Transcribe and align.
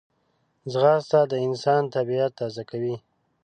ځغاسته 0.71 1.19
د 1.31 1.33
انسان 1.47 1.83
طبیعت 1.95 2.31
تازه 2.39 2.63
کوي 2.69 2.95